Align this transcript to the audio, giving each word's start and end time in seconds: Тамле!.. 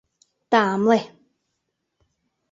Тамле!.. 0.51 0.97